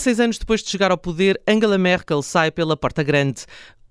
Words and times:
16 0.00 0.20
anos 0.20 0.38
depois 0.38 0.62
de 0.62 0.70
chegar 0.70 0.90
ao 0.90 0.96
poder, 0.96 1.38
Angela 1.46 1.76
Merkel 1.76 2.22
sai 2.22 2.50
pela 2.50 2.74
porta 2.74 3.02
grande. 3.02 3.44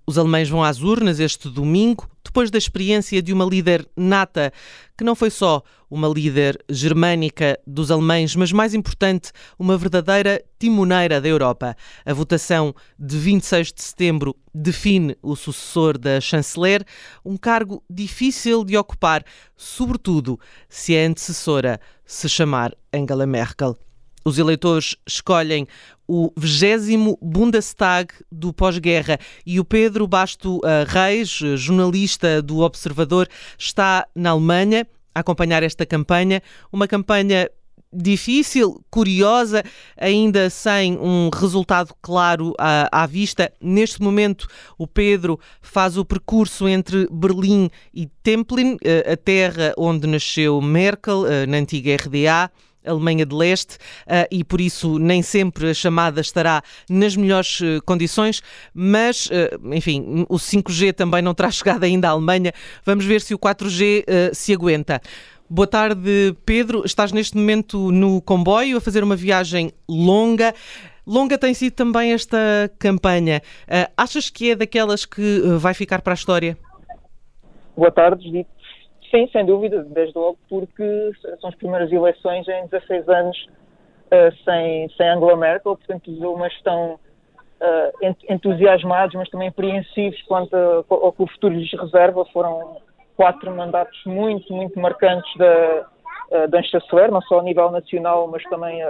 Os 0.04 0.18
alemães 0.18 0.48
vão 0.48 0.64
às 0.64 0.82
urnas 0.82 1.20
este 1.20 1.48
domingo, 1.48 2.10
depois 2.24 2.50
da 2.50 2.58
experiência 2.58 3.22
de 3.22 3.32
uma 3.32 3.44
líder 3.44 3.88
nata, 3.96 4.52
que 4.98 5.04
não 5.04 5.14
foi 5.14 5.30
só 5.30 5.62
uma 5.88 6.08
líder 6.08 6.58
germânica 6.68 7.56
dos 7.64 7.92
alemães, 7.92 8.34
mas 8.34 8.50
mais 8.50 8.74
importante, 8.74 9.30
uma 9.56 9.78
verdadeira 9.78 10.42
timoneira 10.58 11.20
da 11.20 11.28
Europa. 11.28 11.76
A 12.04 12.12
votação 12.12 12.74
de 12.98 13.16
26 13.16 13.72
de 13.72 13.80
setembro 13.80 14.34
define 14.52 15.16
o 15.22 15.36
sucessor 15.36 15.96
da 15.96 16.20
chanceler, 16.20 16.84
um 17.24 17.36
cargo 17.36 17.84
difícil 17.88 18.64
de 18.64 18.76
ocupar, 18.76 19.24
sobretudo 19.56 20.40
se 20.68 20.96
a 20.96 21.06
antecessora 21.06 21.80
se 22.04 22.28
chamar 22.28 22.74
Angela 22.92 23.26
Merkel. 23.26 23.78
Os 24.24 24.38
eleitores 24.38 24.96
escolhem 25.06 25.66
o 26.06 26.32
20 26.36 27.16
Bundestag 27.22 28.12
do 28.30 28.52
pós-guerra 28.52 29.18
e 29.46 29.60
o 29.60 29.64
Pedro 29.64 30.06
Basto 30.06 30.56
uh, 30.58 30.84
Reis, 30.86 31.28
jornalista 31.56 32.42
do 32.42 32.58
Observador, 32.58 33.28
está 33.56 34.06
na 34.14 34.30
Alemanha 34.30 34.86
a 35.14 35.20
acompanhar 35.20 35.62
esta 35.62 35.86
campanha, 35.86 36.42
uma 36.72 36.86
campanha 36.86 37.48
difícil, 37.92 38.84
curiosa, 38.90 39.64
ainda 39.96 40.48
sem 40.48 40.96
um 40.98 41.28
resultado 41.32 41.94
claro 42.00 42.54
à, 42.58 43.02
à, 43.02 43.06
vista. 43.06 43.52
Neste 43.60 44.00
momento, 44.00 44.46
o 44.78 44.86
Pedro 44.86 45.40
faz 45.60 45.96
o 45.96 46.04
percurso 46.04 46.68
entre 46.68 47.08
Berlim 47.10 47.68
e 47.92 48.06
Templin, 48.22 48.76
a 49.10 49.16
terra 49.16 49.74
onde 49.76 50.06
nasceu 50.06 50.60
Merkel, 50.60 51.24
na 51.48 51.56
antiga 51.56 51.96
RDA. 51.96 52.50
Alemanha 52.84 53.26
de 53.26 53.34
Leste 53.34 53.74
uh, 53.74 54.26
e 54.30 54.42
por 54.42 54.60
isso 54.60 54.98
nem 54.98 55.22
sempre 55.22 55.70
a 55.70 55.74
chamada 55.74 56.20
estará 56.20 56.62
nas 56.88 57.16
melhores 57.16 57.60
uh, 57.60 57.82
condições, 57.84 58.42
mas 58.72 59.26
uh, 59.26 59.74
enfim, 59.74 60.24
o 60.28 60.36
5G 60.36 60.92
também 60.94 61.22
não 61.22 61.34
terá 61.34 61.50
chegado 61.52 61.84
ainda 61.84 62.08
à 62.08 62.12
Alemanha. 62.12 62.52
Vamos 62.84 63.04
ver 63.04 63.20
se 63.20 63.34
o 63.34 63.38
4G 63.38 64.32
se 64.32 64.52
aguenta. 64.52 65.00
Boa 65.48 65.66
tarde, 65.66 66.36
Pedro. 66.44 66.82
Estás 66.84 67.12
neste 67.12 67.36
momento 67.36 67.90
no 67.90 68.20
comboio 68.22 68.76
a 68.76 68.80
fazer 68.80 69.02
uma 69.02 69.16
viagem 69.16 69.72
longa. 69.88 70.54
Longa 71.06 71.36
tem 71.36 71.52
sido 71.54 71.72
também 71.72 72.12
esta 72.12 72.38
campanha. 72.78 73.42
achas 73.96 74.30
que 74.30 74.52
é 74.52 74.56
daquelas 74.56 75.04
que 75.04 75.40
vai 75.58 75.74
ficar 75.74 76.02
para 76.02 76.12
a 76.12 76.14
história? 76.14 76.56
Boa 77.76 77.90
tarde, 77.90 78.30
Dito. 78.30 78.50
Sim, 79.10 79.28
sem 79.32 79.44
dúvida, 79.44 79.82
desde 79.82 80.16
logo, 80.16 80.38
porque 80.48 81.10
são 81.40 81.50
as 81.50 81.56
primeiras 81.56 81.90
eleições 81.90 82.46
em 82.46 82.66
16 82.66 83.08
anos 83.08 83.36
uh, 84.06 84.44
sem, 84.44 84.88
sem 84.90 85.08
Angela 85.08 85.36
Merkel, 85.36 85.76
portanto, 85.76 86.10
os 86.10 86.22
alemães 86.22 86.52
estão 86.52 86.94
uh, 86.94 88.16
entusiasmados, 88.28 89.16
mas 89.16 89.28
também 89.28 89.48
apreensivos 89.48 90.20
quanto 90.22 90.54
ao 90.54 91.12
que 91.12 91.22
o 91.24 91.26
futuro 91.26 91.54
lhes 91.54 91.72
reserva. 91.72 92.24
Foram 92.26 92.76
quatro 93.16 93.50
mandatos 93.50 94.00
muito, 94.06 94.52
muito 94.52 94.78
marcantes 94.78 95.36
da, 95.36 95.88
uh, 96.30 96.48
da 96.48 96.62
chanceler, 96.62 97.10
não 97.10 97.20
só 97.22 97.40
a 97.40 97.42
nível 97.42 97.68
nacional, 97.72 98.28
mas 98.28 98.44
também 98.44 98.80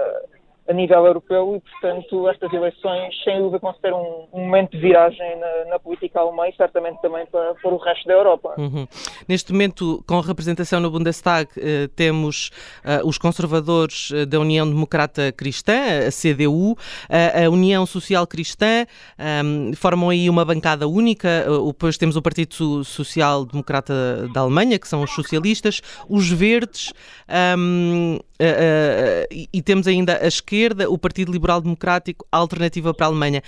a 0.67 0.73
nível 0.73 1.05
europeu 1.05 1.55
e, 1.55 1.59
portanto, 1.59 2.29
estas 2.29 2.51
eleições, 2.53 3.13
sem 3.23 3.39
dúvida, 3.39 3.59
ser 3.81 3.93
um, 3.93 4.27
momento 4.33 4.71
de 4.71 4.79
viragem 4.79 5.39
na, 5.39 5.71
na, 5.71 5.79
política 5.79 6.19
alemã 6.19 6.47
e 6.47 6.55
certamente 6.55 7.01
também 7.01 7.25
para, 7.25 7.55
para 7.55 7.71
o 7.71 7.77
resto 7.77 8.07
da 8.07 8.13
Europa. 8.13 8.55
Uhum. 8.57 8.87
Neste 9.27 9.51
momento, 9.51 10.03
com 10.07 10.19
representação 10.19 10.79
no 10.79 10.91
Bundestag, 10.91 11.49
eh, 11.57 11.89
temos 11.95 12.51
eh, 12.83 13.01
os 13.03 13.17
conservadores 13.17 14.11
eh, 14.13 14.25
da 14.25 14.39
União 14.39 14.67
Democrata 14.67 15.31
Cristã, 15.31 16.07
a 16.07 16.11
CDU, 16.11 16.77
a 17.09 17.49
União 17.49 17.85
Social 17.85 18.25
Cristã, 18.27 18.85
ehm, 19.17 19.73
formam 19.73 20.09
aí 20.09 20.29
uma 20.29 20.45
bancada 20.45 20.87
única, 20.87 21.45
depois 21.67 21.97
temos 21.97 22.15
o 22.15 22.21
Partido 22.21 22.83
Social 22.83 23.45
Democrata 23.45 24.27
da 24.33 24.41
Alemanha, 24.41 24.77
que 24.79 24.87
são 24.87 25.01
os 25.01 25.11
socialistas, 25.11 25.81
os 26.09 26.29
verdes, 26.29 26.91
uh, 27.27 28.17
uh, 28.41 29.47
e 29.53 29.61
temos 29.61 29.87
ainda 29.87 30.19
a 30.21 30.27
esquerda, 30.27 30.50
o 30.89 30.97
Partido 30.97 31.31
Liberal 31.31 31.61
Democrático, 31.61 32.25
a 32.31 32.37
Alternativa 32.37 32.93
para 32.93 33.05
a 33.05 33.09
Alemanha. 33.09 33.41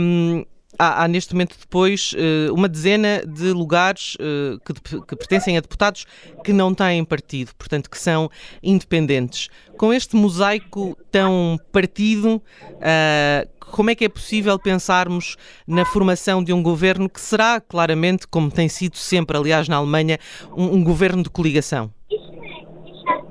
Um, 0.00 0.44
há, 0.78 1.04
há, 1.04 1.08
neste 1.08 1.34
momento 1.34 1.56
depois 1.58 2.12
uh, 2.12 2.52
uma 2.52 2.68
dezena 2.68 3.24
de 3.26 3.52
lugares 3.52 4.16
uh, 4.16 4.58
que, 4.64 5.00
que, 5.00 5.16
pertencem 5.16 5.56
a 5.56 5.60
deputados 5.60 6.06
que 6.44 6.52
não 6.52 6.74
têm 6.74 7.04
partido, 7.04 7.52
portanto 7.56 7.90
que 7.90 7.98
são 7.98 8.30
independentes. 8.62 9.48
Com 9.76 9.92
este 9.92 10.16
mosaico 10.16 10.96
tão 11.10 11.58
partido, 11.70 12.36
uh, 12.36 13.62
como 13.72 13.90
é 13.90 13.94
que 13.94 14.04
é 14.04 14.08
possível 14.08 14.58
pensarmos 14.58 15.36
na 15.66 15.84
formação 15.84 16.42
de 16.42 16.52
um 16.52 16.62
governo 16.62 17.08
que 17.08 17.20
será 17.20 17.60
claramente, 17.60 18.26
como 18.26 18.50
tem 18.50 18.68
sido 18.68 18.96
sempre, 18.96 19.36
aliás, 19.36 19.68
na 19.68 19.76
Alemanha, 19.76 20.18
um, 20.56 20.76
um 20.76 20.84
governo 20.84 21.22
de 21.22 21.30
coligação? 21.30 21.90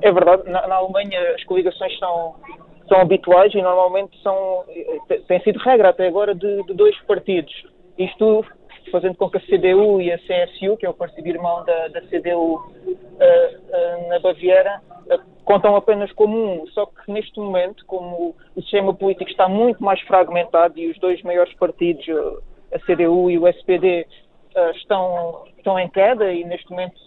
É 0.02 0.12
verdade, 0.12 0.50
na, 0.50 0.68
na 0.68 0.76
Alemanha 0.76 1.20
as 1.36 1.44
coligações 1.44 1.98
são, 2.00 2.36
são 2.92 3.00
habituais 3.00 3.54
e 3.54 3.62
normalmente 3.62 4.22
são, 4.22 4.66
têm 5.26 5.40
sido 5.44 5.60
regra 5.60 5.90
até 5.90 6.08
agora 6.08 6.36
de, 6.36 6.64
de, 6.64 6.74
dois 6.74 7.00
partidos. 7.04 7.54
Isto 7.98 8.46
fazendo 8.92 9.16
com 9.16 9.30
que 9.30 9.38
a 9.38 9.42
CDU 9.42 10.02
e 10.02 10.12
a 10.12 10.18
CSU, 10.18 10.76
que 10.76 10.86
é 10.86 10.90
o 10.90 10.94
partido 10.94 11.26
irmão 11.26 11.64
da, 11.64 11.88
da 11.88 12.02
CDU 12.02 12.56
uh, 12.56 12.58
uh, 12.58 14.10
na 14.10 14.20
Baviera, 14.20 14.82
uh, 15.06 15.22
contam 15.46 15.74
apenas 15.78 16.12
como 16.12 16.36
um. 16.38 16.68
Só 16.68 16.86
que 16.86 17.10
neste 17.10 17.40
momento, 17.40 17.86
como 17.86 18.36
o 18.54 18.62
sistema 18.62 18.94
político 18.94 19.32
está 19.32 19.48
muito 19.48 19.82
mais 19.82 20.02
fragmentado 20.02 20.78
e 20.78 20.92
os 20.92 21.00
dois 21.00 21.22
maiores 21.22 21.54
partidos, 21.54 22.06
a 22.74 22.80
CDU 22.80 23.32
e 23.32 23.38
o 23.38 23.48
SPD, 23.48 24.06
estão, 24.76 25.46
estão 25.58 25.80
em 25.80 25.88
queda 25.88 26.34
e 26.34 26.44
neste 26.44 26.70
momento 26.70 27.00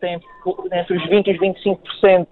têm 0.00 0.20
entre 0.72 0.96
os 0.96 1.08
20% 1.08 1.26
e 1.26 1.32
os 1.32 1.38
25% 1.38 2.26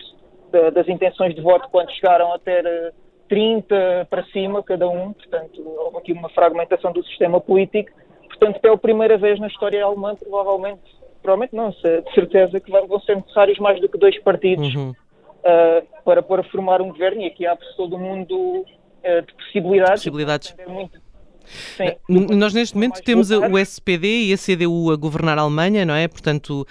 das 0.73 0.89
intenções 0.89 1.35
de 1.35 1.41
voto 1.41 1.69
quando 1.71 1.91
chegaram 1.93 2.33
a 2.33 2.39
ter 2.39 2.93
30 3.29 3.75
eh, 3.75 4.05
para 4.05 4.25
cima 4.27 4.63
cada 4.63 4.89
um, 4.89 5.13
portanto 5.13 5.63
houve 5.63 5.99
aqui 5.99 6.13
uma 6.13 6.29
fragmentação 6.31 6.93
do 6.93 7.05
sistema 7.05 7.41
político, 7.41 7.91
portanto 8.27 8.61
pela 8.61 8.79
primeira 8.79 9.19
vez 9.19 9.39
na 9.39 9.47
história 9.47 9.85
alemã 9.85 10.15
provavelmente, 10.17 10.83
provavelmente 11.23 11.55
não, 11.55 11.71
de 11.71 12.15
certeza 12.15 12.59
que 12.59 12.71
vão 12.71 13.01
ser 13.01 13.17
necessários 13.17 13.59
mais 13.59 13.81
do 13.81 13.89
que 13.89 13.99
dois 13.99 14.19
partidos 14.23 14.75
uhum. 14.75 14.91
uh, 14.91 16.03
para, 16.05 16.23
para 16.23 16.43
formar 16.45 16.81
um 16.81 16.89
governo 16.89 17.23
e 17.23 17.27
aqui 17.27 17.47
há 17.47 17.57
todo 17.77 17.97
o 17.97 17.99
mundo 17.99 18.35
uh, 18.37 19.23
de 19.27 19.35
possibilidades. 19.35 20.03
possibilidades. 20.03 20.57
Muito, 20.67 20.99
Sim. 21.77 21.85
Eh, 21.85 21.99
nós 22.09 22.53
neste 22.55 22.75
momento 22.75 23.03
temos 23.03 23.31
o 23.31 23.59
SPD 23.59 24.27
e 24.27 24.33
a 24.33 24.39
CDU 24.39 24.91
a 24.91 24.97
governar 24.97 25.39
a 25.39 25.43
Alemanha, 25.43 25.85
não 25.85 25.95
é? 25.95 26.09
Portanto, 26.09 26.67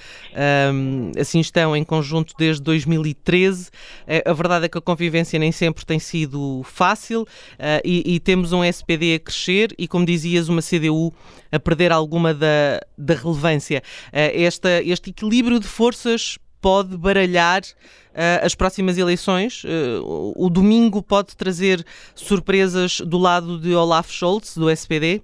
um, 0.74 1.12
assim 1.20 1.40
estão 1.40 1.76
em 1.76 1.84
conjunto 1.84 2.34
desde 2.38 2.62
2013. 2.62 3.70
Eh, 4.08 4.24
a 4.26 4.34
verdade 4.34 4.66
é 4.66 4.70
que 4.70 4.78
a 4.78 4.82
convivência 4.82 5.40
nem 5.40 5.52
sempre 5.52 5.86
tem 5.86 6.00
sido 6.00 6.62
fácil 6.64 7.22
uh, 7.22 7.82
e, 7.84 8.16
e, 8.16 8.20
temos 8.20 8.52
um 8.52 8.64
SPD 8.64 9.16
a 9.16 9.20
crescer 9.20 9.74
e, 9.78 9.88
como 9.88 10.06
dizias, 10.06 10.50
uma 10.50 10.62
CDU 10.62 11.14
a 11.52 11.60
perder 11.60 11.92
alguma 11.92 12.34
da, 12.34 12.82
da 12.98 13.14
relevância. 13.14 13.82
Uh, 14.08 14.32
esta, 14.34 14.82
este 14.84 15.10
equilíbrio 15.10 15.60
de 15.60 15.68
forças 15.68 16.38
pode 16.68 16.98
baralhar 16.98 17.62
uh, 17.62 18.44
as 18.44 18.54
próximas 18.54 18.98
eleições. 18.98 19.64
Uh, 19.64 20.34
o 20.36 20.50
domingo 20.50 21.02
pode 21.02 21.34
trazer 21.38 21.82
surpresas 22.14 23.00
do 23.00 23.18
lado 23.18 23.58
de 23.58 23.74
Olaf 23.74 24.10
Scholz, 24.12 24.58
do 24.58 24.70
SPD? 24.70 25.22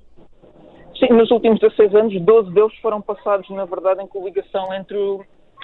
Sim, 0.98 1.14
nos 1.14 1.30
últimos 1.32 1.60
16 1.60 1.96
anos, 1.96 2.22
12 2.22 2.54
deles 2.54 2.74
foram 2.82 3.02
passados, 3.02 3.50
na 3.50 3.66
verdade, 3.66 4.02
em 4.02 4.08
coligação 4.08 4.74
entre 4.74 4.96
o 4.96 5.22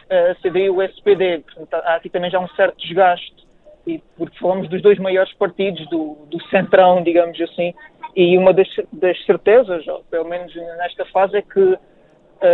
eh, 0.10 0.36
CD 0.42 0.66
e 0.66 0.70
o 0.70 0.82
SPD. 0.82 1.40
Portanto, 1.40 1.74
há 1.76 1.96
aqui 1.96 2.10
também 2.10 2.30
já 2.30 2.42
um 2.42 2.50
certo 2.50 2.78
desgaste, 2.78 3.48
e, 3.88 4.04
porque 4.18 4.38
falamos 4.38 4.68
dos 4.68 4.82
dois 4.82 5.00
maiores 5.00 5.32
partidos, 5.36 5.88
do, 5.90 6.18
do 6.30 6.44
centrão, 6.50 7.02
digamos 7.02 7.40
assim, 7.40 7.74
e 8.18 8.38
uma 8.38 8.52
das, 8.52 8.68
das 8.92 9.18
certezas, 9.26 9.88
ou 9.88 10.04
pelo 10.12 10.28
menos 10.28 10.54
nesta 10.54 11.06
fase, 11.06 11.38
é 11.38 11.42
que 11.42 11.62
uh, 11.62 11.80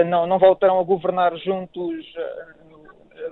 não, 0.06 0.28
não 0.28 0.38
voltarão 0.38 0.80
a 0.80 0.84
governar 0.84 1.36
juntos 1.38 2.06
uh, 2.18 2.65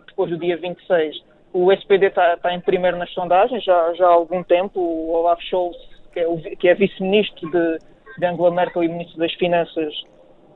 depois 0.08 0.30
do 0.30 0.38
dia 0.38 0.58
26. 0.58 1.24
O 1.54 1.72
SPD 1.72 2.08
está, 2.08 2.34
está 2.34 2.54
em 2.54 2.60
primeiro 2.60 2.98
nas 2.98 3.12
sondagens 3.12 3.64
já, 3.64 3.94
já 3.94 4.08
há 4.08 4.12
algum 4.12 4.44
tempo. 4.44 4.80
O 4.80 5.12
Olaf 5.12 5.42
Scholz, 5.44 5.78
que 6.12 6.20
é, 6.20 6.72
é 6.72 6.76
vice-ministro 6.76 7.50
de, 7.52 7.80
de 8.18 8.26
Angela 8.26 8.52
Merkel 8.52 8.84
e 8.84 8.88
ministro 8.88 9.20
das 9.20 9.34
Finanças, 9.34 9.94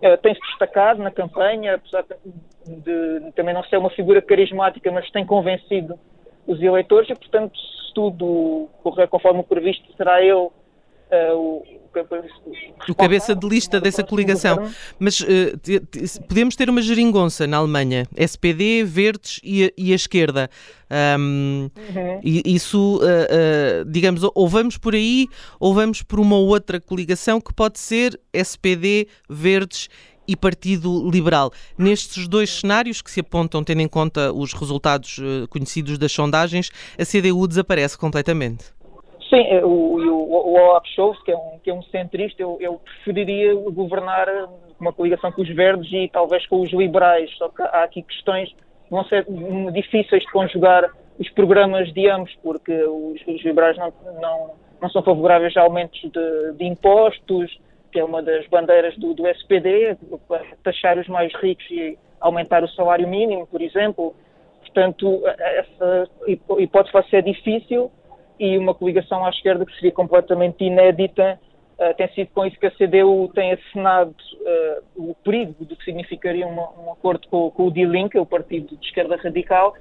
uh, 0.01 0.17
tem-se 0.21 0.41
destacado 0.41 1.01
na 1.01 1.11
campanha, 1.11 1.75
apesar 1.75 2.03
de, 2.65 3.31
também 3.35 3.53
não 3.53 3.63
ser 3.65 3.77
uma 3.77 3.89
figura 3.91 4.21
carismática, 4.21 4.91
mas 4.91 5.09
tem 5.11 5.25
convencido 5.25 5.99
os 6.47 6.61
eleitores 6.61 7.09
e, 7.09 7.15
portanto, 7.15 7.57
se 7.57 7.93
tudo 7.93 8.69
correr 8.81 9.07
conforme 9.07 9.41
o 9.41 9.43
previsto, 9.43 9.85
será 9.95 10.21
ele 10.21 10.49
o, 11.35 11.63
o 12.87 12.95
cabeça 12.95 13.35
de 13.35 13.47
lista 13.47 13.79
dessa 13.79 14.03
coligação. 14.03 14.69
Mas 14.99 15.21
uh, 15.21 15.27
podemos 16.27 16.55
ter 16.55 16.69
uma 16.69 16.81
geringonça 16.81 17.47
na 17.47 17.57
Alemanha, 17.57 18.05
SPD, 18.15 18.83
Verdes 18.83 19.39
e 19.43 19.65
a, 19.65 19.71
e 19.77 19.91
a 19.91 19.95
esquerda. 19.95 20.49
Um, 21.19 21.69
uhum. 21.75 22.21
e 22.23 22.55
isso, 22.55 22.97
uh, 22.97 23.01
uh, 23.01 23.85
digamos, 23.85 24.21
ou 24.33 24.47
vamos 24.47 24.77
por 24.77 24.95
aí 24.95 25.27
ou 25.59 25.73
vamos 25.73 26.01
por 26.01 26.19
uma 26.19 26.37
outra 26.37 26.79
coligação 26.79 27.41
que 27.41 27.53
pode 27.53 27.77
ser 27.79 28.19
SPD, 28.31 29.07
Verdes 29.29 29.89
e 30.27 30.35
Partido 30.35 31.09
Liberal. 31.09 31.51
Nestes 31.77 32.27
dois 32.27 32.49
cenários 32.49 33.01
que 33.01 33.09
se 33.09 33.21
apontam, 33.21 33.63
tendo 33.63 33.81
em 33.81 33.87
conta 33.87 34.31
os 34.33 34.53
resultados 34.53 35.19
conhecidos 35.49 35.97
das 35.97 36.11
sondagens, 36.11 36.69
a 36.99 37.05
CDU 37.05 37.47
desaparece 37.47 37.97
completamente. 37.97 38.65
Sim, 39.29 39.41
é, 39.41 39.63
o, 39.63 39.69
o, 39.69 40.51
o 40.51 40.53
Olaf 40.53 40.85
Scholz, 40.87 41.21
que 41.23 41.31
é 41.31 41.35
um, 41.35 41.59
que 41.61 41.69
é 41.69 41.73
um 41.73 41.81
centrista, 41.83 42.41
eu, 42.41 42.57
eu 42.61 42.79
preferiria 42.79 43.53
governar 43.55 44.27
uma 44.79 44.93
coligação 44.93 45.31
com 45.31 45.41
os 45.41 45.49
verdes 45.49 45.91
e 45.91 46.07
talvez 46.07 46.45
com 46.47 46.61
os 46.61 46.71
liberais, 46.71 47.29
só 47.37 47.49
que 47.49 47.61
há 47.61 47.83
aqui 47.83 48.03
questões 48.03 48.49
que 48.49 48.91
vão 48.91 49.03
ser 49.05 49.25
difíceis 49.73 50.23
de 50.23 50.31
conjugar 50.31 50.89
os 51.19 51.29
programas 51.31 51.91
de 51.93 52.09
ambos, 52.09 52.33
porque 52.41 52.71
os, 52.71 53.19
os 53.27 53.43
liberais 53.43 53.77
não, 53.77 53.91
não, 54.21 54.51
não 54.81 54.89
são 54.89 55.01
favoráveis 55.03 55.57
a 55.57 55.61
aumentos 55.61 55.99
de, 55.99 56.53
de, 56.53 56.65
impostos, 56.65 57.59
que 57.91 57.99
é 57.99 58.05
uma 58.05 58.21
das 58.21 58.47
bandeiras 58.47 58.95
do, 58.97 59.13
do 59.13 59.27
SPD, 59.27 59.97
taxar 60.63 60.97
os 60.97 61.07
mais 61.07 61.33
ricos 61.35 61.65
e 61.69 61.97
aumentar 62.21 62.63
o 62.63 62.69
salário 62.69 63.07
mínimo, 63.07 63.45
por 63.47 63.61
exemplo. 63.61 64.15
Portanto, 64.61 65.23
essa 65.25 66.09
hipótese 66.59 66.93
vai 66.93 67.03
ser 67.09 67.23
difícil 67.23 67.91
e 68.39 68.57
uma 68.57 68.73
coligação 68.73 69.25
à 69.25 69.29
esquerda 69.29 69.65
que 69.65 69.73
seria 69.75 69.91
completamente 69.91 70.63
inédita. 70.63 71.39
Uh, 71.79 71.93
tem 71.95 72.07
sido 72.13 72.29
com 72.33 72.45
isso 72.45 72.59
que 72.59 72.65
a 72.65 72.71
CDU 72.71 73.29
tem 73.35 73.53
assinado 73.53 74.15
uh, 74.15 75.09
o 75.11 75.15
perigo 75.23 75.63
do 75.63 75.75
que 75.75 75.85
significaria 75.85 76.47
uma, 76.47 76.71
um 76.79 76.91
acordo 76.91 77.27
com, 77.27 77.51
com 77.51 77.67
o 77.67 77.71
Die 77.71 77.85
Linke, 77.85 78.17
o 78.17 78.25
partido 78.25 78.75
de 78.75 78.85
esquerda 78.85 79.15
radical, 79.15 79.75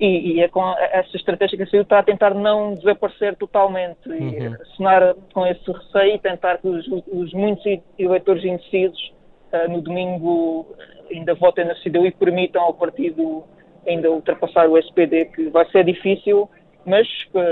e, 0.00 0.36
e, 0.36 0.40
é 0.40 0.48
com 0.48 0.62
essa 0.90 1.16
estratégia 1.16 1.56
que 1.56 1.62
a 1.64 1.66
CDU 1.66 1.82
está 1.82 1.98
a 1.98 2.02
tentar 2.02 2.34
não 2.34 2.74
desaparecer 2.74 3.36
totalmente 3.36 4.08
uhum. 4.08 4.30
e 4.30 4.46
assinar 4.62 5.14
com 5.32 5.46
esse 5.46 5.70
receio 5.70 6.14
e 6.14 6.18
tentar 6.18 6.58
que 6.58 6.66
os, 6.66 6.86
os 6.88 7.32
muitos 7.32 7.64
eleitores 7.98 8.44
indecisos 8.44 9.12
uh, 9.52 9.70
no 9.70 9.80
domingo 9.80 10.66
ainda 11.10 11.34
votem 11.34 11.64
na 11.64 11.74
CDU 11.76 12.06
e 12.06 12.10
permitam 12.10 12.62
ao 12.62 12.74
partido 12.74 13.44
ainda 13.86 14.10
ultrapassar 14.10 14.68
o 14.68 14.78
SPD, 14.78 15.26
que 15.26 15.48
vai 15.50 15.68
ser 15.70 15.84
difícil, 15.84 16.48
mas 16.86 17.06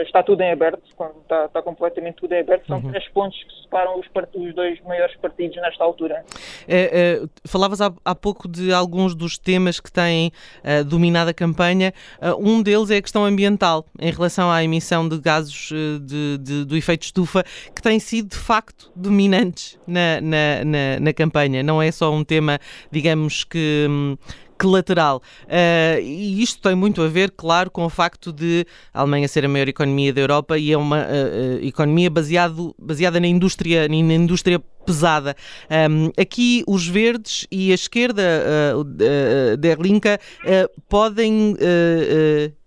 está 0.05 0.23
tudo 0.23 0.41
em 0.43 0.53
aberto, 0.53 0.83
está, 0.89 1.47
está, 1.47 1.63
completamente 1.63 2.17
tudo 2.17 2.33
em 2.35 2.41
aberto, 2.41 2.67
são 2.67 2.79
uhum. 2.79 2.91
três 2.91 3.09
pontos 3.09 3.39
que 3.43 3.63
separam 3.63 3.99
os, 3.99 4.07
os, 4.35 4.55
dois 4.55 4.81
maiores 4.83 5.17
partidos 5.17 5.57
nesta 5.57 5.83
altura. 5.83 6.25
É, 6.69 7.21
é, 7.23 7.23
falavas 7.47 7.81
há, 7.81 7.93
há, 8.05 8.15
pouco 8.15 8.49
de 8.49 8.73
alguns 8.73 9.15
dos 9.15 9.39
temas 9.39 9.81
que 9.81 9.91
têm 9.91 10.33
uh, 10.65 10.85
dominado 10.85 11.31
a 11.31 11.35
campanha, 11.35 11.93
uh, 12.21 12.37
um 12.39 12.63
deles 12.63 12.91
é 12.91 12.97
a 12.97 13.03
questão 13.03 13.25
ambiental, 13.25 13.87
em 13.99 14.11
relação 14.11 14.51
à 14.51 14.63
emissão 14.63 15.09
de 15.09 15.19
gases 15.19 15.71
de, 16.01 16.39
de, 16.39 16.65
do 16.65 16.77
efeito 16.77 17.03
estufa, 17.03 17.43
que 17.75 17.83
têm 17.83 17.99
sido 17.99 18.29
de 18.29 18.37
facto 18.37 18.93
dominantes 18.95 19.79
na, 19.87 20.21
na, 20.21 20.65
na, 20.65 21.01
na 21.01 21.13
campanha, 21.13 21.63
não 21.63 21.81
é 21.81 21.91
só 21.91 22.13
um 22.13 22.25
tema, 22.25 22.59
digamos 22.91 23.45
que... 23.45 23.87
Hum, 24.67 24.71
lateral. 24.71 25.23
Uh, 25.45 26.01
e 26.01 26.43
isto 26.43 26.61
tem 26.61 26.75
muito 26.75 27.03
a 27.03 27.09
ver, 27.09 27.31
claro, 27.31 27.71
com 27.71 27.85
o 27.85 27.91
facto 27.91 28.33
de 28.33 28.67
a 28.93 29.01
Alemanha 29.01 29.29
ser 29.29 29.45
a 29.45 29.49
maior 29.49 29.69
economia 29.69 30.13
da 30.13 30.21
Europa 30.21 30.59
e 30.59 30.73
é 30.73 30.77
uma 30.77 31.03
uh, 31.03 31.65
economia 31.65 32.11
baseado, 32.11 32.75
baseada 32.79 33.21
na 33.21 33.27
indústria, 33.27 33.89
na 33.89 33.95
indústria 33.95 34.61
pesada. 34.85 35.37
Um, 35.91 36.11
aqui 36.21 36.65
os 36.67 36.87
verdes 36.87 37.47
e 37.51 37.71
a 37.71 37.75
esquerda 37.75 38.23
uh, 38.75 38.81
uh, 38.81 39.57
uh, 39.57 40.83
podem 40.89 41.57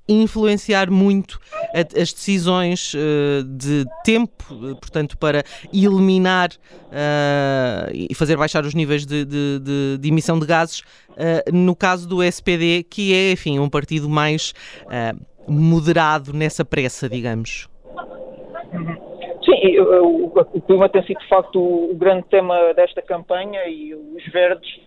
influenciar 0.07 0.89
muito 0.89 1.39
as 1.73 2.13
decisões 2.13 2.93
uh, 2.93 3.43
de 3.43 3.85
tempo, 4.03 4.43
eh, 4.51 4.75
portanto, 4.79 5.17
para 5.17 5.43
eliminar 5.73 6.49
uh, 6.51 7.91
e 7.91 8.13
fazer 8.13 8.37
baixar 8.37 8.63
os 8.63 8.73
níveis 8.73 9.05
de, 9.05 9.25
de, 9.25 9.59
de, 9.59 9.97
de 9.99 10.09
emissão 10.09 10.39
de 10.39 10.45
gases, 10.45 10.83
no 11.51 11.75
caso 11.75 12.07
do 12.07 12.21
SPD, 12.21 12.83
que 12.83 13.13
é, 13.13 13.31
enfim, 13.31 13.57
um 13.57 13.69
partido 13.69 14.09
mais 14.09 14.53
moderado 15.47 16.33
nessa 16.33 16.65
pressa, 16.65 17.07
digamos. 17.07 17.69
Sim, 19.45 19.79
o 19.79 20.61
clima 20.67 20.89
tem 20.89 21.03
sido 21.03 21.19
de 21.19 21.27
facto 21.29 21.57
o 21.57 21.95
grande 21.95 22.25
tema 22.29 22.73
desta 22.73 23.01
campanha 23.01 23.61
e 23.67 23.93
os 23.95 24.25
verdes 24.33 24.84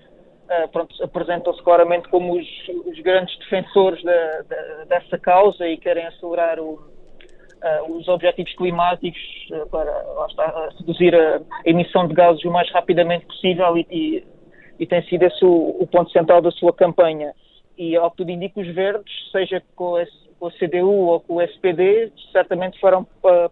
uh, 0.48 1.04
apresentam-se 1.04 1.62
claramente 1.62 2.08
como 2.08 2.38
os, 2.38 2.46
os 2.86 2.98
grandes 3.00 3.36
defensores 3.38 4.02
de, 4.02 4.42
de, 4.42 4.84
dessa 4.88 5.18
causa 5.18 5.66
e 5.68 5.76
querem 5.76 6.06
acelerar 6.06 6.58
o, 6.58 6.72
uh, 6.74 7.92
os 7.92 8.08
objetivos 8.08 8.54
climáticos 8.56 9.20
uh, 9.50 9.68
para 9.68 10.04
está, 10.28 10.70
reduzir 10.78 11.14
a 11.14 11.40
emissão 11.64 12.08
de 12.08 12.14
gases 12.14 12.44
o 12.44 12.50
mais 12.50 12.70
rapidamente 12.72 13.26
possível 13.26 13.76
e, 13.76 13.86
e, 13.90 14.24
e 14.78 14.86
tem 14.86 15.02
sido 15.04 15.24
esse 15.24 15.44
o, 15.44 15.76
o, 15.78 15.86
ponto 15.86 16.10
central 16.10 16.40
da 16.40 16.50
sua 16.50 16.72
campanha. 16.72 17.34
E, 17.76 17.94
ao 17.96 18.10
que 18.10 18.18
tudo 18.18 18.30
indica, 18.30 18.60
os 18.60 18.74
verdes, 18.74 19.30
seja 19.30 19.62
com, 19.76 19.98
esse, 19.98 20.28
com 20.40 20.48
a 20.48 20.50
CDU 20.50 20.90
ou 20.90 21.20
com 21.20 21.34
o 21.36 21.42
SPD, 21.42 22.10
certamente 22.32 22.80
farão 22.80 23.06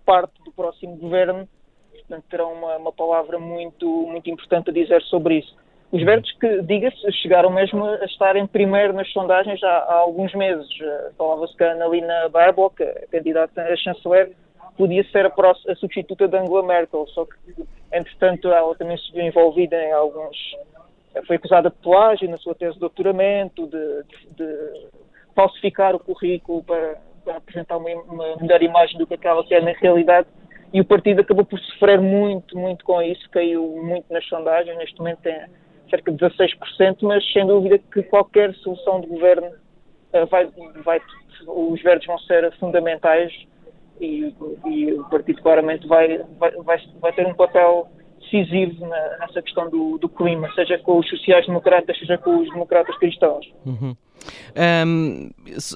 parte 0.04 0.42
do 0.44 0.50
próximo 0.50 0.96
governo, 0.96 1.48
portanto 1.92 2.24
terão 2.28 2.52
uma, 2.52 2.76
uma 2.76 2.92
palavra 2.92 3.38
muito, 3.38 3.86
muito 3.86 4.28
importante 4.28 4.70
a 4.70 4.72
dizer 4.72 5.00
sobre 5.02 5.38
isso. 5.38 5.54
Os 5.92 6.02
verdes 6.02 6.32
que, 6.38 6.62
diga-se, 6.62 7.12
chegaram 7.12 7.50
mesmo 7.50 7.84
a 7.84 8.04
estar 8.04 8.34
em 8.36 8.46
primeiro 8.46 8.92
nas 8.92 9.10
sondagens 9.12 9.62
há, 9.62 9.68
há 9.68 9.94
alguns 9.94 10.34
meses. 10.34 10.68
Eh, 10.80 11.10
falava-se 11.16 11.56
que 11.56 11.62
a 11.62 11.72
Annalena 11.72 12.28
Baerbock, 12.28 12.82
a 12.82 13.06
candidata 13.10 13.62
a 13.62 13.76
chanceler, 13.76 14.32
podia 14.76 15.04
ser 15.10 15.26
a, 15.26 15.30
próxima, 15.30 15.72
a 15.72 15.76
substituta 15.76 16.26
de 16.26 16.36
Angela 16.36 16.62
Merkel, 16.62 17.06
só 17.08 17.24
que, 17.24 17.64
entretanto, 17.92 18.48
ela 18.48 18.74
também 18.74 18.98
se 18.98 19.12
viu 19.12 19.22
envolvida 19.22 19.76
em 19.76 19.92
alguns... 19.92 20.36
Eh, 21.14 21.22
foi 21.24 21.36
acusada 21.36 21.70
de 21.70 21.76
plágio 21.76 22.28
na 22.28 22.36
sua 22.38 22.54
tese 22.54 22.74
de 22.74 22.80
doutoramento, 22.80 23.66
de, 23.68 24.02
de, 24.02 24.44
de 24.44 24.88
falsificar 25.36 25.94
o 25.94 26.00
currículo 26.00 26.64
para, 26.64 26.96
para 27.24 27.36
apresentar 27.36 27.76
uma, 27.76 27.90
uma 27.90 28.36
melhor 28.38 28.60
imagem 28.60 28.98
do 28.98 29.06
que 29.06 29.14
aquela 29.14 29.44
que 29.44 29.54
é 29.54 29.60
na 29.60 29.72
realidade 29.72 30.26
e 30.72 30.80
o 30.80 30.84
partido 30.84 31.20
acabou 31.20 31.44
por 31.44 31.58
sofrer 31.60 32.00
muito, 32.00 32.58
muito 32.58 32.84
com 32.84 33.00
isso, 33.00 33.30
caiu 33.30 33.80
muito 33.82 34.12
nas 34.12 34.26
sondagens, 34.26 34.76
neste 34.76 34.98
momento 34.98 35.20
tem 35.20 35.40
cerca 35.88 36.12
de 36.12 36.18
16%, 36.18 36.96
mas 37.02 37.32
sem 37.32 37.46
dúvida 37.46 37.78
que 37.78 38.02
qualquer 38.04 38.54
solução 38.56 39.00
de 39.00 39.06
governo 39.06 39.48
uh, 39.48 40.26
vai, 40.30 40.48
vai, 40.84 41.00
os 41.46 41.82
verdes 41.82 42.06
vão 42.06 42.18
ser 42.20 42.52
fundamentais 42.58 43.32
e, 44.00 44.34
e 44.66 44.92
o 44.92 45.04
partido 45.04 45.40
claramente 45.42 45.86
vai, 45.86 46.18
vai, 46.38 46.50
vai, 46.52 46.78
vai 47.00 47.12
ter 47.12 47.26
um 47.26 47.34
papel 47.34 47.88
decisivo 48.20 48.86
nessa 48.86 49.40
questão 49.42 49.70
do, 49.70 49.98
do, 49.98 50.08
clima, 50.08 50.50
seja 50.54 50.78
com 50.78 50.98
os 50.98 51.08
sociais-democratas, 51.08 51.98
seja 51.98 52.18
com 52.18 52.38
os 52.38 52.50
democratas 52.50 52.96
cristãos. 52.98 53.46
Uhum. 53.64 53.96
Um, 54.86 55.30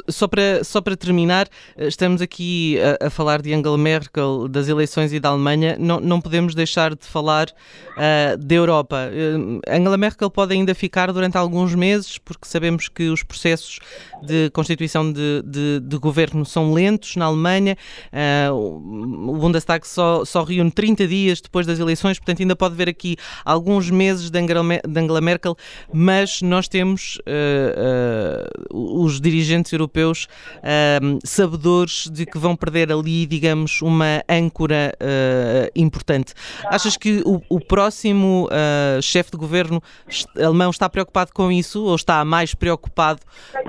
só, 0.08 0.26
para, 0.26 0.64
só 0.64 0.80
para 0.80 0.96
terminar, 0.96 1.48
estamos 1.76 2.22
aqui 2.22 2.78
a, 3.00 3.06
a, 3.06 3.10
falar 3.10 3.42
de 3.42 3.52
Angela 3.52 3.76
Merkel, 3.76 4.48
das 4.48 4.68
eleições 4.68 5.12
e 5.12 5.20
da 5.20 5.28
Alemanha, 5.28 5.76
não, 5.78 6.00
não 6.00 6.20
podemos 6.20 6.54
deixar 6.54 6.94
de 6.94 7.06
falar 7.06 7.48
uh, 7.48 8.36
da 8.38 8.54
Europa. 8.54 8.96
Uh, 9.10 9.60
Angela 9.68 9.98
Merkel 9.98 10.30
pode 10.30 10.54
ainda 10.54 10.74
ficar 10.74 11.12
durante 11.12 11.36
alguns 11.36 11.74
meses, 11.74 12.16
porque 12.16 12.46
sabemos 12.48 12.88
que 12.88 13.10
os 13.10 13.22
processos 13.22 13.80
de 14.22 14.50
constituição 14.50 15.12
de, 15.12 15.42
de, 15.44 15.80
de 15.80 15.98
governo 15.98 16.44
são 16.46 16.72
lentos 16.72 17.16
na 17.16 17.26
Alemanha. 17.26 17.76
Uh, 18.50 19.30
o 19.30 19.36
Bundestag 19.36 19.86
só, 19.86 20.24
só 20.24 20.42
reúne 20.42 20.70
30 20.70 21.06
dias 21.06 21.40
depois 21.40 21.66
das 21.66 21.78
eleições, 21.78 22.18
portanto, 22.18 22.40
ainda 22.40 22.56
pode 22.56 22.74
haver 22.74 22.88
aqui 22.88 23.16
alguns 23.44 23.90
meses 23.90 24.30
de 24.30 24.38
Angela, 24.38 24.64
de 24.86 25.00
Angela 25.00 25.20
Merkel, 25.20 25.56
mas 25.92 26.40
nós 26.40 26.66
temos 26.66 27.18
os 28.72 29.20
dirigentes 29.20 29.72
europeus 29.72 30.26
uh, 30.58 31.18
sabedores 31.24 32.08
de 32.10 32.26
que 32.26 32.38
vão 32.38 32.56
perder 32.56 32.92
ali, 32.92 33.26
digamos, 33.26 33.82
uma 33.82 34.22
âncora 34.28 34.92
uh, 34.94 35.70
importante. 35.74 36.34
Achas 36.66 36.96
que 36.96 37.22
o, 37.24 37.40
o 37.48 37.60
próximo 37.60 38.46
uh, 38.46 39.02
chefe 39.02 39.30
de 39.30 39.36
governo 39.36 39.82
alemão 40.36 40.70
está 40.70 40.88
preocupado 40.88 41.32
com 41.32 41.50
isso 41.50 41.84
ou 41.84 41.94
está 41.94 42.24
mais 42.24 42.54
preocupado 42.54 43.20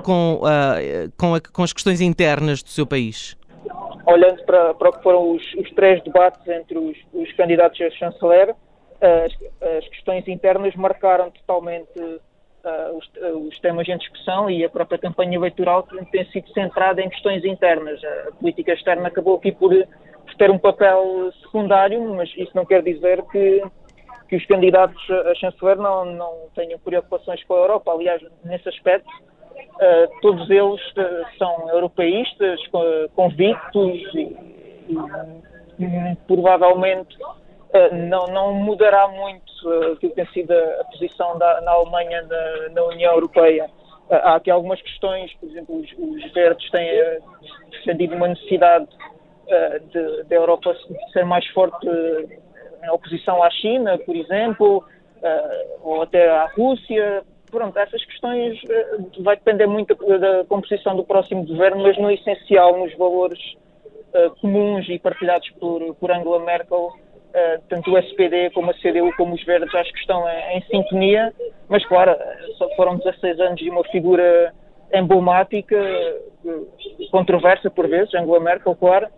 com, 0.02 0.40
com, 1.16 1.34
a, 1.34 1.40
com 1.40 1.62
as 1.62 1.72
questões 1.72 2.00
internas 2.00 2.62
do 2.62 2.68
seu 2.68 2.86
país? 2.86 3.36
Olhando 4.06 4.44
para, 4.44 4.74
para 4.74 4.88
o 4.88 4.92
que 4.92 5.02
foram 5.02 5.32
os, 5.32 5.42
os 5.54 5.70
três 5.70 6.02
debates 6.02 6.46
entre 6.48 6.76
os, 6.76 6.96
os 7.12 7.32
candidatos 7.34 7.80
a 7.80 7.90
chanceler, 7.90 8.54
as, 9.00 9.32
as, 9.76 9.88
questões 9.88 10.26
internas 10.28 10.74
marcaram 10.76 11.30
totalmente 11.30 12.20
uh, 12.64 12.96
os, 12.96 13.06
uh, 13.16 13.38
os, 13.48 13.58
temas 13.60 13.88
em 13.88 13.96
discussão 13.96 14.50
e 14.50 14.64
a 14.64 14.68
própria 14.68 14.98
campanha 14.98 15.36
eleitoral 15.36 15.86
tem 16.10 16.24
sido 16.26 16.48
centrada 16.52 17.00
em 17.00 17.08
questões 17.08 17.44
internas. 17.44 18.00
A 18.04 18.32
política 18.32 18.72
externa 18.72 19.08
acabou 19.08 19.36
aqui 19.36 19.52
por 19.52 19.72
por 20.32 20.34
ter 20.36 20.50
um 20.50 20.58
papel 20.58 21.32
secundário, 21.42 22.02
mas 22.14 22.30
isso 22.36 22.52
não 22.54 22.64
quer 22.64 22.82
dizer 22.82 23.22
que, 23.30 23.62
que 24.28 24.36
os 24.36 24.46
candidatos 24.46 25.02
a 25.10 25.34
chanceler 25.34 25.76
não, 25.76 26.04
não 26.04 26.48
tenham 26.54 26.78
preocupações 26.78 27.42
com 27.44 27.54
a 27.54 27.58
Europa. 27.58 27.92
Aliás, 27.92 28.22
nesse 28.44 28.68
aspecto, 28.68 29.10
uh, 29.10 30.20
todos 30.20 30.48
eles 30.50 30.80
são 31.38 31.68
europeístas, 31.70 32.60
convictos 33.14 34.14
e, 34.14 34.36
e, 35.78 36.16
provavelmente 36.26 37.16
não, 38.08 38.26
não 38.26 38.54
mudará 38.54 39.08
muito 39.08 39.51
uh, 39.64 39.96
que 39.96 40.08
tem 40.10 40.26
sido 40.26 40.52
a, 40.52 40.84
posição 40.84 41.38
da, 41.38 41.60
na 41.62 41.72
Alemanha 41.72 42.22
na, 42.22 42.68
na 42.70 42.84
União 42.84 43.12
Europeia. 43.14 43.70
há 44.10 44.36
aqui 44.36 44.50
algumas 44.50 44.80
questões, 44.82 45.32
por 45.34 45.48
exemplo, 45.48 45.76
os, 45.76 45.90
os 45.98 46.32
verdes 46.32 46.70
têm 46.70 46.88
defendido 47.70 48.14
uma 48.14 48.28
necessidade 48.28 48.86
da 50.28 50.34
Europa 50.34 50.74
ser 51.12 51.24
mais 51.24 51.46
forte 51.48 51.86
em 51.86 52.90
oposição 52.90 53.42
à 53.42 53.50
China, 53.50 53.98
por 53.98 54.16
exemplo, 54.16 54.84
ou 55.82 56.02
até 56.02 56.30
à 56.30 56.46
Rússia. 56.46 57.22
Pronto, 57.50 57.78
essas 57.78 58.02
questões 58.04 58.58
vai 59.20 59.36
depender 59.36 59.66
muito 59.66 59.94
da 59.94 60.44
composição 60.44 60.96
do 60.96 61.04
próximo 61.04 61.44
governo, 61.44 61.82
mas 61.82 61.98
no 61.98 62.10
essencial, 62.10 62.78
nos 62.78 62.96
valores 62.96 63.40
comuns 64.40 64.88
e 64.88 64.98
partilhados 64.98 65.48
por, 65.58 65.94
por 65.96 66.10
Angela 66.10 66.40
Merkel, 66.40 66.92
Uh, 67.32 67.62
tanto 67.66 67.90
o 67.90 67.96
SPD 67.96 68.50
como 68.50 68.70
a 68.70 68.74
CDU 68.74 69.10
como 69.16 69.34
os 69.34 69.42
Verdes 69.44 69.74
acho 69.74 69.90
que 69.90 70.00
estão 70.00 70.28
em, 70.28 70.60
sintonia, 70.64 71.32
mas 71.66 71.82
claro, 71.86 72.14
só 72.58 72.68
foram 72.76 72.98
16 72.98 73.40
anos 73.40 73.58
de 73.58 73.70
uma 73.70 73.82
figura 73.84 74.52
emblemática, 74.92 75.78
controversa 77.10 77.70
por 77.70 77.88
vezes, 77.88 78.14
Angela 78.14 78.38
Merkel, 78.38 78.76
claro, 78.76 79.08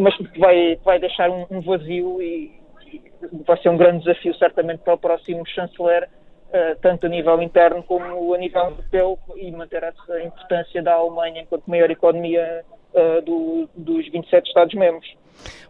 mas 0.00 0.12
vai, 0.36 0.76
vai 0.84 0.98
deixar 0.98 1.30
um, 1.30 1.46
um 1.52 1.60
vazio 1.60 2.20
e, 2.20 2.50
e, 2.92 3.00
vai 3.46 3.56
ser 3.58 3.68
um 3.68 3.76
grande 3.76 4.04
desafio 4.04 4.34
certamente 4.34 4.80
para 4.80 4.94
o 4.94 4.98
próximo 4.98 5.46
chanceler, 5.46 6.08
uh, 6.48 6.76
tanto 6.80 7.06
a 7.06 7.08
nível 7.08 7.40
interno 7.40 7.80
como 7.84 8.34
a 8.34 8.38
nível 8.38 8.60
europeu, 8.60 9.18
e 9.36 9.52
manter 9.52 9.84
essa 9.84 10.20
importância 10.20 10.82
da 10.82 10.94
Alemanha 10.94 11.42
enquanto 11.42 11.70
maior 11.70 11.92
economia 11.92 12.64
do, 13.24 13.68
dos 13.74 14.06
27 14.10 14.48
Estados-membros. 14.48 15.21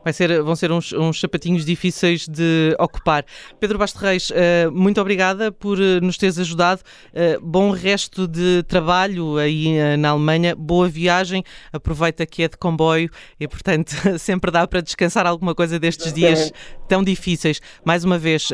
Vai 0.04 0.12
ser, 0.12 0.42
vão 0.42 0.56
ser 0.56 0.72
uns, 0.72 0.92
uns, 0.92 1.20
sapatinhos 1.20 1.64
difíceis 1.64 2.26
de 2.26 2.74
ocupar. 2.78 3.24
Pedro 3.60 3.78
Basto 3.78 3.98
Reis, 3.98 4.30
uh, 4.30 4.70
muito 4.72 5.00
obrigada 5.00 5.52
por 5.52 5.78
uh, 5.78 6.00
nos 6.02 6.16
teres 6.16 6.38
ajudado. 6.38 6.82
Uh, 7.12 7.40
bom 7.40 7.70
resto 7.70 8.26
de 8.26 8.64
trabalho 8.64 9.36
aí 9.36 9.96
na 9.96 10.10
Alemanha. 10.10 10.56
Boa 10.56 10.88
viagem. 10.88 11.44
Aproveita 11.72 12.26
que 12.26 12.42
é 12.42 12.48
de 12.48 12.56
comboio 12.56 13.10
e, 13.38 13.46
portanto, 13.46 13.92
sempre 14.18 14.50
dá 14.50 14.66
para 14.66 14.80
descansar 14.80 15.26
alguma 15.26 15.54
coisa 15.54 15.78
destes 15.78 16.12
dias 16.12 16.52
tão 16.88 17.02
difíceis. 17.04 17.60
Mais 17.84 18.04
uma 18.04 18.18
vez, 18.18 18.48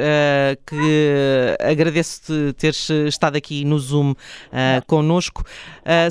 que 0.67 1.57
agradeço-te 1.61 2.53
teres 2.55 2.91
estado 3.07 3.37
aqui 3.37 3.65
no 3.65 3.79
Zoom 3.79 4.13
uh, 4.13 4.17
connosco. 4.87 5.45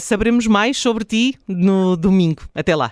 saberemos 0.01 0.47
mais 0.47 0.77
sobre 0.77 1.05
ti 1.05 1.35
no 1.47 1.95
domingo. 1.95 2.43
Até 2.55 2.75
lá. 2.75 2.91